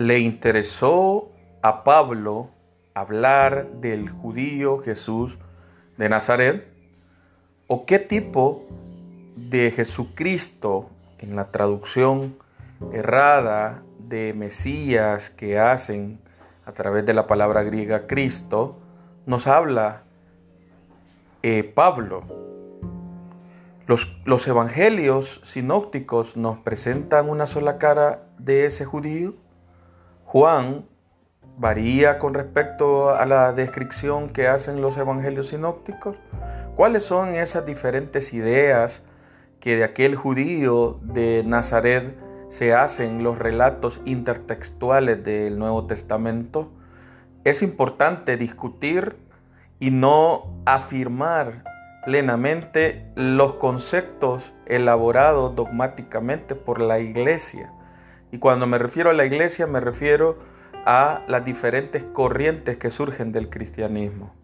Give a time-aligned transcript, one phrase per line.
[0.00, 2.48] le interesó a Pablo
[2.94, 5.36] hablar del judío Jesús
[5.98, 6.66] de Nazaret?
[7.66, 8.66] ¿O qué tipo
[9.36, 12.36] de Jesucristo en la traducción
[12.94, 16.18] errada de Mesías que hacen
[16.64, 18.78] a través de la palabra griega Cristo,
[19.26, 20.04] nos habla
[21.42, 22.22] eh, Pablo?
[23.86, 29.34] Los, los evangelios sinópticos nos presentan una sola cara de ese judío.
[30.30, 30.84] Juan
[31.58, 36.14] varía con respecto a la descripción que hacen los evangelios sinópticos?
[36.76, 39.02] ¿Cuáles son esas diferentes ideas
[39.58, 42.16] que de aquel judío de Nazaret
[42.50, 46.70] se hacen los relatos intertextuales del Nuevo Testamento?
[47.42, 49.16] Es importante discutir
[49.80, 51.64] y no afirmar
[52.04, 57.72] plenamente los conceptos elaborados dogmáticamente por la iglesia.
[58.32, 60.38] Y cuando me refiero a la iglesia me refiero
[60.86, 64.39] a las diferentes corrientes que surgen del cristianismo.